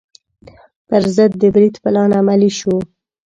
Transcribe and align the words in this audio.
پر 0.87 1.03
ضد 1.15 1.31
د 1.41 1.43
برید 1.55 1.75
پلان 1.83 2.09
عملي 2.19 2.51
شو. 2.59 2.75